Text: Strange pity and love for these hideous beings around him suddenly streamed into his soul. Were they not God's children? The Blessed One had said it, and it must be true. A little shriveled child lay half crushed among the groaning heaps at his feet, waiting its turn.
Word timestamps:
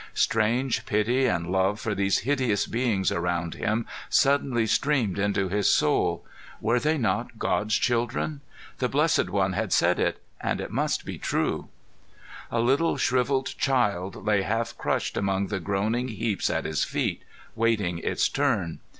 Strange 0.15 0.83
pity 0.87 1.27
and 1.27 1.45
love 1.51 1.79
for 1.79 1.93
these 1.93 2.21
hideous 2.25 2.65
beings 2.65 3.11
around 3.11 3.53
him 3.53 3.85
suddenly 4.09 4.65
streamed 4.65 5.19
into 5.19 5.47
his 5.47 5.69
soul. 5.69 6.25
Were 6.59 6.79
they 6.79 6.97
not 6.97 7.37
God's 7.37 7.75
children? 7.75 8.41
The 8.79 8.89
Blessed 8.89 9.29
One 9.29 9.53
had 9.53 9.71
said 9.71 9.99
it, 9.99 10.19
and 10.41 10.59
it 10.59 10.71
must 10.71 11.05
be 11.05 11.19
true. 11.19 11.69
A 12.49 12.59
little 12.61 12.97
shriveled 12.97 13.55
child 13.59 14.25
lay 14.25 14.41
half 14.41 14.75
crushed 14.75 15.17
among 15.17 15.49
the 15.49 15.59
groaning 15.59 16.07
heaps 16.07 16.49
at 16.49 16.65
his 16.65 16.83
feet, 16.83 17.21
waiting 17.53 17.99
its 17.99 18.27
turn. 18.27 18.79